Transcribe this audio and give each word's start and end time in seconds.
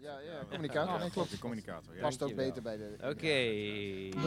Ja, 0.00 0.18
ja, 0.18 0.44
communicator. 0.48 0.98
Nee, 0.98 1.10
klopt. 1.10 1.30
De 1.30 1.38
communicator. 1.38 1.94
Ja. 1.94 2.00
Past 2.00 2.22
ook 2.22 2.34
beter 2.34 2.62
bij 2.62 2.76
de... 2.76 2.96
Oké. 3.02 4.18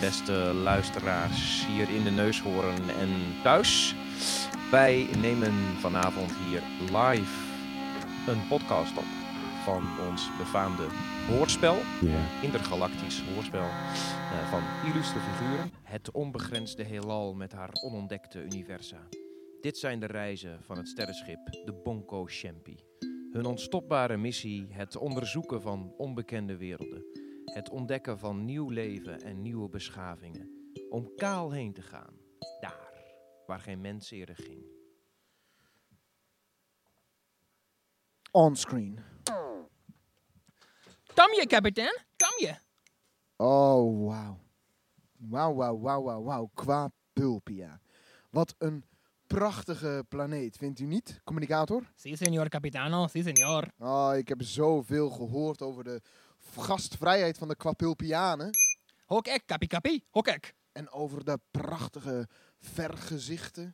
Beste 0.00 0.32
luisteraars 0.54 1.66
hier 1.66 1.90
in 1.90 2.04
de 2.04 2.10
neushoorn 2.10 2.90
en 2.90 3.42
thuis. 3.42 3.94
Wij 4.70 5.08
nemen 5.18 5.52
vanavond 5.80 6.32
hier 6.36 6.62
live 6.80 7.54
een 8.30 8.48
podcast 8.48 8.96
op 8.96 9.04
van 9.64 9.84
ons 10.08 10.36
befaamde 10.38 10.86
hoorspel. 11.28 11.76
Intergalactisch 12.42 13.22
hoorspel 13.22 13.60
eh, 13.60 14.50
van 14.50 14.62
illustre 14.90 15.20
figuren. 15.20 15.70
Het 15.82 16.10
onbegrensde 16.10 16.82
heelal 16.82 17.34
met 17.34 17.52
haar 17.52 17.70
onontdekte 17.72 18.42
universa. 18.42 19.08
Dit 19.60 19.78
zijn 19.78 20.00
de 20.00 20.06
reizen 20.06 20.62
van 20.62 20.76
het 20.76 20.88
sterrenschip 20.88 21.38
de 21.64 21.80
Bonko 21.84 22.28
Shempi. 22.28 22.85
Hun 23.36 23.46
onstopbare 23.46 24.16
missie 24.16 24.66
het 24.70 24.96
onderzoeken 24.96 25.62
van 25.62 25.94
onbekende 25.96 26.56
werelden. 26.56 27.04
Het 27.44 27.70
ontdekken 27.70 28.18
van 28.18 28.44
nieuw 28.44 28.68
leven 28.68 29.20
en 29.22 29.42
nieuwe 29.42 29.68
beschavingen. 29.68 30.72
Om 30.90 31.14
kaal 31.16 31.50
heen 31.50 31.72
te 31.72 31.82
gaan. 31.82 32.14
Daar, 32.60 33.04
waar 33.46 33.60
geen 33.60 33.80
mens 33.80 34.10
eerder 34.10 34.36
ging. 34.36 34.64
Onscreen. 38.30 38.98
Kom 41.14 41.32
je, 41.34 41.44
kapitein? 41.46 41.98
Kom 42.16 42.46
je? 42.46 42.58
Oh, 43.36 44.06
wauw. 44.06 44.38
Wauw, 45.16 45.54
wauw, 45.54 45.80
wauw, 45.80 46.02
wauw, 46.02 46.22
wauw. 46.22 46.50
Qua 46.54 46.92
Pulpia. 47.12 47.80
Wat 48.30 48.54
een 48.58 48.84
prachtige 49.26 50.04
planeet, 50.08 50.56
vindt 50.56 50.80
u 50.80 50.84
niet, 50.84 51.20
communicator? 51.24 51.82
Sí, 51.96 52.16
señor 52.16 52.48
capitano. 52.48 53.06
Sí, 53.08 53.22
señor. 53.22 53.64
Oh, 53.78 54.12
ik 54.16 54.28
heb 54.28 54.42
zoveel 54.42 55.10
gehoord 55.10 55.62
over 55.62 55.84
de 55.84 56.00
gastvrijheid 56.58 57.38
van 57.38 57.48
de 57.48 57.56
Quapulpianen. 57.56 58.50
Hok 59.06 59.26
ek, 59.26 59.42
kapi 59.46 59.66
kapi. 59.66 60.04
Hok 60.10 60.26
ek. 60.26 60.54
En 60.72 60.90
over 60.90 61.24
de 61.24 61.38
prachtige 61.50 62.28
vergezichten. 62.60 63.70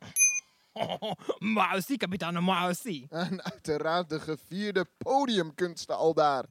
Mausie, 1.39 1.97
kapitano, 1.97 2.41
mausie. 2.41 3.05
En 3.09 3.43
uiteraard 3.43 4.09
de 4.09 4.19
gevierde 4.19 4.85
podiumkunsten 4.97 5.97
al 5.97 6.13
daar. 6.13 6.45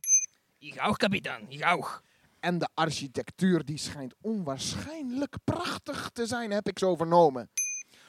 Ik 0.59 0.77
auch, 0.77 0.97
kapitaan. 0.97 1.41
Ik 1.48 1.62
auch. 1.62 2.03
En 2.41 2.59
de 2.59 2.69
architectuur 2.75 3.64
die 3.64 3.78
schijnt 3.78 4.14
onwaarschijnlijk 4.20 5.37
prachtig 5.44 6.11
te 6.12 6.27
zijn, 6.27 6.50
heb 6.50 6.69
ik 6.69 6.78
zo 6.78 6.97
vernomen. 6.97 7.50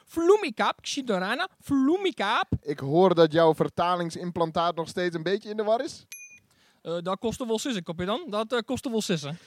Flumikap, 0.06 0.82
Xidorana, 0.82 1.50
Flumikap. 1.60 2.48
Ik 2.62 2.80
hoor 2.80 3.16
dat 3.16 3.32
jouw 3.32 3.56
vertalingsimplantaat 3.56 4.76
nog 4.76 4.88
steeds 4.88 5.16
een 5.16 5.24
beetje 5.24 5.50
in 5.50 5.58
de 5.58 5.64
war 5.64 5.84
is. 5.84 6.06
Eh, 6.82 6.98
dat 7.02 7.20
kostte 7.20 7.48
wel 7.48 7.60
sissen, 7.60 7.84
kapitein. 7.84 8.30
Dat 8.30 8.54
eh, 8.54 8.60
kostte 8.66 8.90
wel 8.90 9.02
sissen. 9.02 9.38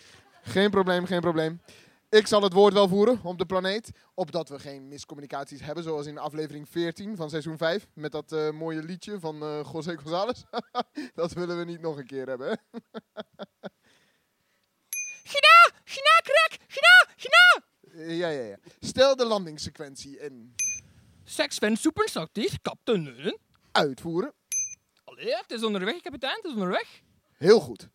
Geen 0.43 0.71
probleem, 0.71 1.07
geen 1.07 1.21
probleem. 1.21 1.61
Ik 2.09 2.27
zal 2.27 2.43
het 2.43 2.53
woord 2.53 2.73
wel 2.73 2.89
voeren 2.89 3.21
op 3.23 3.39
de 3.39 3.47
planeet. 3.47 3.91
Opdat 4.15 4.49
we 4.49 4.59
geen 4.59 4.89
miscommunicaties 4.89 5.61
hebben, 5.61 5.84
zoals 5.84 6.07
in 6.07 6.19
aflevering 6.19 6.69
14 6.69 7.17
van 7.17 7.31
seizoen 7.31 7.57
5. 7.57 7.87
Met 7.95 8.12
dat 8.12 8.33
eh, 8.33 8.51
mooie 8.51 8.83
liedje 8.83 9.21
van 9.21 9.43
eh 9.43 9.61
José 9.73 9.97
González. 9.97 10.43
dat 11.15 11.33
willen 11.33 11.59
we 11.59 11.65
niet 11.65 11.81
nog 11.81 11.97
een 11.97 12.07
keer 12.07 12.27
hebben, 12.27 12.49
hè? 12.49 12.55
Gina, 15.33 15.71
Gina, 15.84 16.21
krek, 16.23 16.59
Gina, 16.67 17.15
Gina. 17.17 17.65
Ja, 18.15 18.29
ja, 18.29 18.43
ja. 18.43 18.57
Stel 18.97 19.16
de 19.16 19.25
landingssequentie 19.25 20.19
in. 20.19 20.55
Seks 21.25 21.58
van 21.58 21.77
supersactief, 21.77 22.58
kapitein. 22.62 23.38
Uitvoeren. 23.72 24.33
Allee, 25.05 25.36
het 25.36 25.50
is 25.50 25.64
onderweg, 25.64 26.00
kapitein. 26.00 26.34
Het 26.34 26.44
is 26.44 26.53
onderweg. 26.53 27.03
Heel 27.33 27.61
goed. 27.61 27.88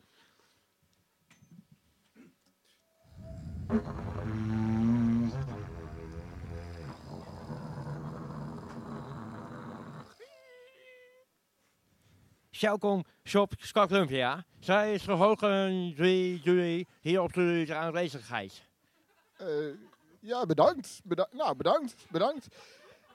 Welkom, 12.59 13.03
Shop 13.23 13.53
Skaklumpia. 13.57 14.45
Zij 14.59 14.93
is 14.93 15.03
verhogen 15.03 15.89
jullie 15.89 16.87
hier 16.99 17.21
op 17.21 17.33
de 17.33 17.75
aanwezigheid. 17.75 18.63
Eh, 19.37 19.47
ja, 20.21 20.45
bedankt. 20.45 21.01
Beda 21.03 21.27
nou, 21.31 21.55
bedankt. 21.55 21.95
Bedankt. 22.09 22.47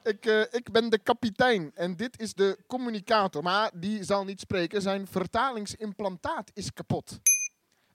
Ik, 0.02 0.26
eh, 0.26 0.40
ik 0.40 0.72
ben 0.72 0.90
de 0.90 0.98
kapitein 0.98 1.70
en 1.74 1.96
dit 1.96 2.20
is 2.20 2.34
de 2.34 2.58
communicator. 2.66 3.42
Maar 3.42 3.70
die 3.74 4.04
zal 4.04 4.24
niet 4.24 4.40
spreken. 4.40 4.82
Zijn 4.82 5.06
vertalingsimplantaat 5.06 6.50
is 6.54 6.72
kapot. 6.72 7.18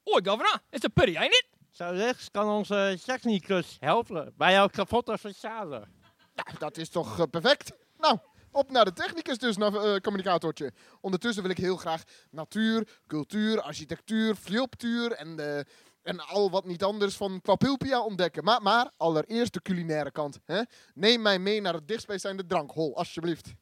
Oh, 0.04 0.16
governor, 0.16 0.60
is 0.70 0.84
een 0.84 0.94
purry, 0.94 1.16
ain't 1.16 1.34
it? 1.34 1.48
Zo 1.72 1.90
rechts 1.94 2.32
kan 2.32 2.50
onze 2.50 3.00
technicus 3.06 3.78
helpen 3.80 4.34
bij 4.38 4.52
jouw 4.52 4.68
kapotte 4.68 5.20
façade. 5.20 5.88
Nou, 6.36 6.58
dat 6.60 6.78
is 6.78 6.90
toch 6.90 7.20
eh, 7.20 7.26
perfect. 7.30 7.72
Nou, 7.98 8.18
op 8.52 8.72
naar 8.72 8.86
de 8.86 8.94
technicus 8.94 9.38
dus, 9.38 9.58
naar, 9.58 9.74
eh, 9.74 9.96
communicatortje. 9.96 10.72
Ondertussen 11.02 11.42
wil 11.42 11.52
ik 11.52 11.58
heel 11.58 11.78
graag 11.78 12.04
natuur, 12.30 12.88
cultuur, 13.08 13.62
architectuur, 13.62 14.36
flioptuur 14.36 15.12
en, 15.12 15.58
eh, 15.58 15.64
en 16.04 16.20
al 16.20 16.50
wat 16.50 16.66
niet 16.66 16.84
anders 16.84 17.16
van 17.16 17.42
Quapulpia 17.42 18.04
ontdekken. 18.04 18.44
Maar, 18.44 18.62
maar 18.62 18.92
allereerst 18.98 19.54
de 19.54 19.62
culinaire 19.62 20.12
kant. 20.12 20.40
Hè? 20.46 20.62
Neem 20.94 21.22
mij 21.22 21.40
mee 21.40 21.62
naar 21.62 21.74
het 21.74 21.88
dichtstbijzijnde 21.88 22.46
drankhol, 22.46 22.96
alsjeblieft. 22.96 23.54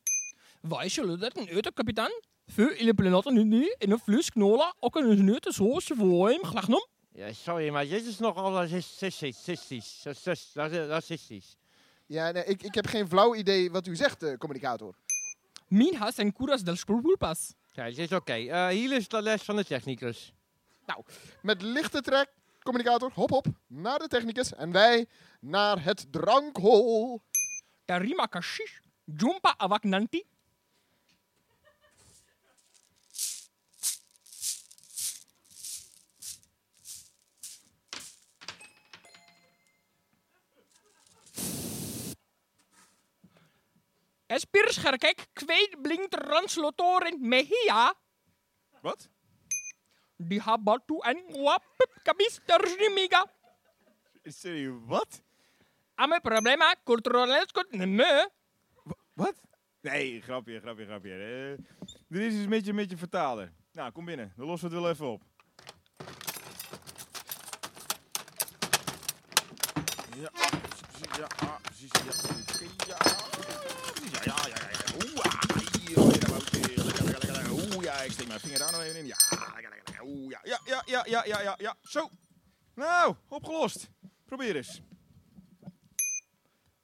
Wij 0.62 0.90
zullen 0.90 1.20
dat 1.20 1.38
een 1.38 1.48
eten, 1.48 1.74
kapitein. 1.74 2.24
Voor 2.48 2.72
in 2.72 2.86
de 2.86 2.94
planetten 2.94 3.48
nu 3.48 3.76
in 3.78 3.92
een 3.92 4.00
fles 4.00 4.30
knola, 4.30 4.76
ook 4.80 4.96
een 4.96 5.26
nette 5.26 5.52
soosje 5.54 5.96
voor 5.96 6.30
hem, 6.30 6.44
glagnom. 6.44 6.88
Ja, 7.12 7.34
sorry, 7.34 7.70
maar 7.70 7.88
dit 7.88 8.06
is 8.06 8.20
nogal 8.20 8.54
racistisch. 8.54 9.20
Racistisch. 9.20 10.52
racistisch. 10.54 11.58
Ja, 12.06 12.32
nee, 12.32 12.44
ik, 12.44 12.64
ik 12.64 12.76
heb 12.76 12.88
geen 12.88 13.08
flauw 13.08 13.36
idee 13.36 13.72
wat 13.72 13.88
u 13.88 13.96
zegt, 13.96 14.24
eh, 14.24 14.38
communicator. 14.38 14.96
Minhas 15.68 16.18
en 16.18 16.34
curas 16.34 16.64
del 16.64 16.76
spulpulpas. 16.76 17.54
Kijk, 17.74 17.96
het 17.96 18.12
is 18.12 18.18
oké. 18.18 18.34
Eh, 18.34 18.68
hier 18.68 18.96
is 18.96 19.08
de 19.08 19.22
les 19.22 19.42
van 19.42 19.56
de 19.56 19.66
technicus. 19.66 20.34
Met 21.42 21.62
lichte 21.62 22.02
trek, 22.02 22.30
communicator, 22.64 23.12
hop 23.14 23.30
hop, 23.30 23.46
naar 23.68 24.00
de 24.00 24.08
technicus. 24.08 24.54
En 24.54 24.72
wij 24.72 25.08
naar 25.40 25.84
het 25.84 26.12
drankhol. 26.12 27.22
Tarima 27.86 28.26
kashish, 28.26 28.80
jumpa 29.04 29.54
avaknanti. 29.58 30.24
Espir 44.30 44.72
scherkek, 44.72 45.28
kweet 45.34 45.82
blinkt 45.82 46.14
ranslotoren 46.14 47.18
mehia. 47.20 47.94
Wat? 48.82 49.10
Die 50.20 50.42
habatu 50.44 51.00
en 51.08 51.22
wapip 51.32 52.00
kabister 52.04 52.60
rimiga. 52.60 53.24
Serieus, 54.24 54.82
wat? 54.86 55.22
Ame 55.96 56.20
problema 56.20 56.76
culturales 56.84 57.52
me. 57.72 58.30
Wat? 59.14 59.36
Nee, 59.82 60.22
grapje, 60.22 60.60
grapje, 60.60 60.86
grapje. 60.86 61.12
Eh, 61.12 61.52
er 62.10 62.22
is 62.22 62.34
iets 62.34 62.48
met 62.48 62.66
je, 62.66 62.74
met 62.74 62.90
je 62.90 62.98
vertaler. 62.98 63.52
Nou, 63.72 63.92
kom 63.92 64.06
binnen. 64.06 64.34
Dan 64.36 64.46
lossen 64.46 64.70
we 64.70 64.76
het 64.76 64.84
wel 64.84 64.92
even 64.92 65.08
op. 65.08 65.24
Ja, 70.16 70.30
precies, 70.32 71.18
ja, 71.18 71.28
ah, 71.38 71.56
precies, 71.62 71.92
ja, 71.92 72.04
ja, 72.88 72.98
ja, 74.24 74.36
ja, 74.48 74.70
ja. 74.72 74.96
Oeh, 74.96 75.26
ah, 75.26 75.42
hier, 75.88 76.00
oh, 76.00 76.14
ja, 76.14 76.28
maar 76.30 76.40
oké, 76.40 76.58
lekker, 76.58 76.86
lekker, 76.86 77.06
lekker, 77.06 77.32
lekker. 77.32 77.52
Oeh, 77.52 77.84
ja, 77.84 77.94
ik 78.02 78.12
steek 78.12 78.28
mijn 78.28 78.40
vinger 78.40 78.60
daar 78.60 78.72
nog 78.72 78.82
even 78.82 79.00
in. 79.00 79.06
Ja, 79.06 79.16
lekker, 79.30 79.52
lekker, 79.54 79.70
lekker. 79.86 80.04
Oeh, 80.04 80.30
ja, 81.06 81.24
ja, 81.24 81.24
ja, 81.26 81.42
ja, 81.42 81.42
ja, 81.42 81.42
ja, 81.42 81.42
ja, 81.42 81.56
ja. 81.58 81.76
Zo. 81.82 82.10
Nou, 82.76 83.16
opgelost. 83.28 83.90
Probeer 84.26 84.56
eens. 84.56 84.82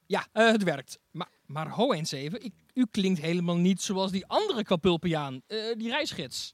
Ja, 0.05 0.27
eh, 0.31 0.51
het 0.51 0.63
werkt. 0.63 0.99
Maar, 1.11 1.29
maar 1.45 1.69
ho 1.69 1.93
eens 1.93 2.11
even, 2.11 2.43
ik, 2.43 2.53
u 2.73 2.85
klinkt 2.91 3.21
helemaal 3.21 3.57
niet 3.57 3.81
zoals 3.81 4.11
die 4.11 4.25
andere 4.25 4.63
kapulpiaan, 4.63 5.41
eh, 5.47 5.75
die 5.77 5.89
reisgids. 5.89 6.53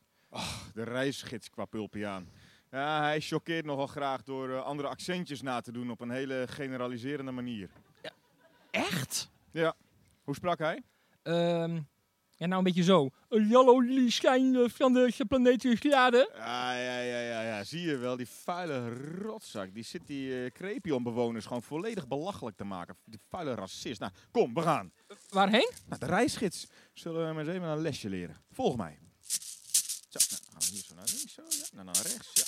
De 0.73 0.83
reisgids 0.83 1.49
qua 1.49 1.65
Pulpiaan. 1.65 2.29
Ja, 2.71 3.01
hij 3.01 3.21
choqueert 3.21 3.65
nogal 3.65 3.87
graag 3.87 4.23
door 4.23 4.49
eh, 4.49 4.63
andere 4.63 4.87
accentjes 4.87 5.41
na 5.41 5.61
te 5.61 5.71
doen 5.71 5.91
op 5.91 6.01
een 6.01 6.09
hele 6.09 6.45
generaliserende 6.49 7.31
manier. 7.31 7.69
Echt? 8.71 9.29
Ja. 9.51 9.75
Hoe 10.23 10.35
sprak 10.35 10.59
hij? 10.59 10.83
Ehm 11.23 11.79
ja, 12.41 12.47
nou 12.47 12.57
een 12.57 12.63
beetje 12.63 12.83
zo. 12.83 13.09
Een 13.29 13.47
Jallo 13.47 13.83
schijn 14.07 14.69
van 14.69 14.93
de 14.93 15.25
planeet 15.27 15.65
geladen. 15.79 16.29
Ja, 16.35 16.73
ja, 16.73 16.99
ja, 16.99 17.19
ja. 17.61 17.67
Zie 17.67 17.81
je 17.81 17.97
wel, 17.97 18.17
die 18.17 18.27
vuile 18.27 18.95
rotzak. 18.95 19.73
Die 19.73 19.83
zit 19.83 20.07
die 20.07 20.27
uh, 20.27 20.51
Crepion-bewoners 20.51 21.45
gewoon 21.45 21.63
volledig 21.63 22.07
belachelijk 22.07 22.57
te 22.57 22.63
maken. 22.63 22.97
Die 23.05 23.19
vuile 23.29 23.53
racist. 23.55 23.99
Nou, 23.99 24.11
kom, 24.31 24.53
we 24.53 24.61
gaan. 24.61 24.93
Waarheen? 25.29 25.71
Nou, 25.85 25.99
de 25.99 26.05
reisgids. 26.05 26.67
Zullen 26.93 27.27
we 27.27 27.33
maar 27.33 27.45
eens 27.45 27.55
even 27.55 27.67
een 27.67 27.81
lesje 27.81 28.09
leren. 28.09 28.43
Volg 28.51 28.77
mij. 28.77 28.99
Zo, 30.09 30.19
nou, 30.29 30.41
gaan 30.51 30.59
we 30.59 30.67
hier 30.71 30.83
zo 30.83 30.93
naar 30.93 31.05
links. 31.05 31.33
Zo, 31.33 31.43
ja. 31.49 31.65
Dan 31.71 31.85
naar 31.85 32.01
rechts. 32.01 32.31
Ja. 32.33 32.43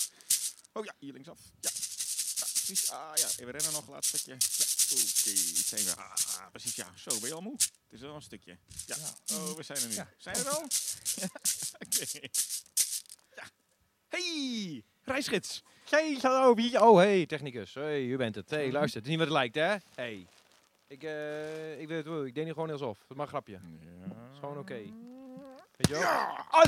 Oh 0.73 0.85
ja, 0.85 0.93
hier 0.99 1.13
linksaf. 1.13 1.39
Ja. 1.59 1.69
ja 2.35 2.45
precies. 2.53 2.91
Ah 2.91 3.11
ja, 3.15 3.27
even 3.27 3.51
rennen 3.51 3.71
nog, 3.71 3.89
laatste 3.89 4.17
stukje. 4.17 4.31
Ja. 4.31 4.65
Oké, 4.93 5.63
zijn 5.63 5.83
we. 5.83 5.95
Ah, 5.95 6.49
precies, 6.51 6.75
ja. 6.75 6.91
Zo, 6.95 7.19
ben 7.19 7.29
je 7.29 7.35
al 7.35 7.41
moe? 7.41 7.53
Het 7.53 7.71
is 7.89 8.01
wel 8.01 8.15
een 8.15 8.21
stukje. 8.21 8.57
Ja. 8.85 8.95
Oh, 9.33 9.55
we 9.55 9.63
zijn 9.63 9.79
er 9.79 9.87
nu. 9.87 9.93
Ja. 9.93 10.09
Zijn 10.17 10.35
we 10.35 10.41
er 10.43 10.49
al? 10.49 10.67
Ja. 11.15 11.27
Oké. 11.85 12.19
Ja. 13.35 13.49
Hey, 14.07 14.83
reisgids. 15.05 15.63
Hey, 15.89 16.17
hallo, 16.21 16.53
wie? 16.53 16.81
Oh, 16.81 16.97
hey, 16.97 17.25
technicus. 17.25 17.73
Hey, 17.73 18.03
u 18.03 18.17
bent 18.17 18.35
het. 18.35 18.49
Hey, 18.49 18.71
luister, 18.71 19.01
het 19.01 19.09
is 19.09 19.17
niet 19.17 19.19
wat 19.19 19.27
het 19.27 19.37
lijkt, 19.37 19.55
hè? 19.55 19.75
Hey. 19.95 20.27
Ik, 20.87 21.03
eh, 21.03 21.81
ik 21.81 21.87
weet 21.87 21.97
het 21.97 22.07
wel, 22.07 22.25
ik 22.25 22.35
deed 22.35 22.45
niet 22.45 22.53
gewoon 22.53 22.71
alsof. 22.71 22.97
Dat 23.07 23.17
mag 23.17 23.25
een 23.25 23.31
grapje. 23.31 23.53
Ja. 23.53 24.15
is 24.33 24.39
gewoon 24.39 24.57
oké. 24.57 24.73
Weet 25.75 25.87
je 25.87 25.93
wel? 25.93 26.01
Ja. 26.01 26.45
Ah, 26.49 26.63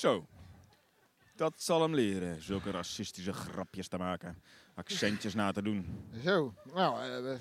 Zo. 0.00 0.26
Dat 1.36 1.52
zal 1.56 1.82
hem 1.82 1.94
leren, 1.94 2.42
zulke 2.42 2.70
racistische 2.70 3.32
grapjes 3.32 3.88
te 3.88 3.96
maken. 3.96 4.42
Accentjes 4.74 5.34
na 5.34 5.52
te 5.52 5.62
doen. 5.62 5.86
Zo, 6.24 6.54
nou, 6.74 7.00
eh, 7.00 7.32
eh, 7.32 7.38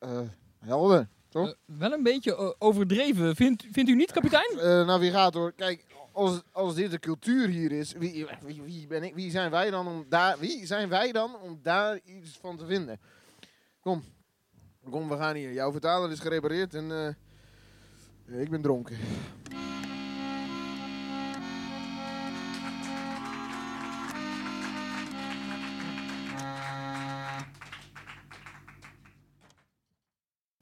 eh, 0.00 0.28
helder. 0.58 1.08
Eh, 1.30 1.48
wel 1.64 1.92
een 1.92 2.02
beetje 2.02 2.36
eh, 2.36 2.50
overdreven. 2.58 3.36
Vindt, 3.36 3.64
vindt 3.70 3.90
u 3.90 3.94
niet, 3.94 4.12
kapitein? 4.12 4.58
Eh, 4.58 4.86
navigator, 4.86 5.52
kijk, 5.52 5.84
als, 6.12 6.42
als 6.52 6.74
dit 6.74 6.90
de 6.90 6.98
cultuur 6.98 7.48
hier 7.48 7.72
is, 7.72 7.92
wie, 7.92 8.26
wie, 8.42 8.62
wie, 8.62 8.86
ben 8.86 9.02
ik, 9.02 9.14
wie, 9.14 9.30
zijn 9.30 9.50
wij 9.50 9.70
dan 9.70 9.86
om 9.86 10.06
daar, 10.08 10.38
wie 10.38 10.66
zijn 10.66 10.88
wij 10.88 11.12
dan 11.12 11.36
om 11.40 11.58
daar 11.62 12.00
iets 12.04 12.38
van 12.40 12.56
te 12.56 12.66
vinden? 12.66 13.00
Kom, 13.80 14.04
kom, 14.90 15.08
we 15.08 15.16
gaan 15.16 15.34
hier. 15.34 15.52
Jouw 15.52 15.72
vertaler 15.72 16.10
is 16.10 16.20
gerepareerd 16.20 16.74
en 16.74 17.16
eh, 18.26 18.40
ik 18.40 18.50
ben 18.50 18.62
dronken. 18.62 18.96